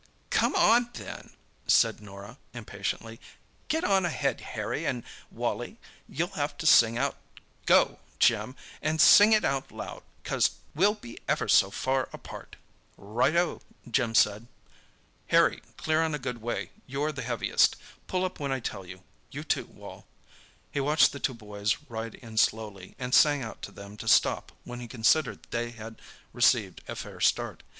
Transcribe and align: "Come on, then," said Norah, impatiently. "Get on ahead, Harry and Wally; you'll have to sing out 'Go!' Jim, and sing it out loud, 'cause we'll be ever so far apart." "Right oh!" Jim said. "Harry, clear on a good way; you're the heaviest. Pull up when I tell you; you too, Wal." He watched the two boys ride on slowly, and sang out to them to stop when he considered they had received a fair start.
"Come 0.31 0.55
on, 0.55 0.89
then," 0.93 1.35
said 1.67 2.01
Norah, 2.01 2.39
impatiently. 2.55 3.21
"Get 3.67 3.83
on 3.83 4.03
ahead, 4.03 4.41
Harry 4.41 4.83
and 4.83 5.03
Wally; 5.29 5.77
you'll 6.09 6.29
have 6.29 6.57
to 6.57 6.65
sing 6.65 6.97
out 6.97 7.17
'Go!' 7.67 7.99
Jim, 8.17 8.55
and 8.81 8.99
sing 8.99 9.31
it 9.31 9.45
out 9.45 9.71
loud, 9.71 10.01
'cause 10.23 10.55
we'll 10.73 10.95
be 10.95 11.19
ever 11.27 11.47
so 11.47 11.69
far 11.69 12.09
apart." 12.13 12.55
"Right 12.97 13.35
oh!" 13.35 13.61
Jim 13.91 14.15
said. 14.15 14.47
"Harry, 15.27 15.61
clear 15.77 16.01
on 16.01 16.15
a 16.15 16.17
good 16.17 16.41
way; 16.41 16.71
you're 16.87 17.11
the 17.11 17.21
heaviest. 17.21 17.75
Pull 18.07 18.25
up 18.25 18.39
when 18.39 18.51
I 18.51 18.59
tell 18.59 18.83
you; 18.87 19.03
you 19.29 19.43
too, 19.43 19.65
Wal." 19.65 20.07
He 20.71 20.79
watched 20.79 21.11
the 21.11 21.19
two 21.19 21.35
boys 21.35 21.77
ride 21.89 22.19
on 22.23 22.37
slowly, 22.37 22.95
and 22.97 23.13
sang 23.13 23.43
out 23.43 23.61
to 23.61 23.71
them 23.71 23.97
to 23.97 24.07
stop 24.07 24.51
when 24.63 24.79
he 24.79 24.87
considered 24.87 25.41
they 25.51 25.69
had 25.69 26.01
received 26.33 26.81
a 26.87 26.95
fair 26.95 27.19
start. 27.19 27.61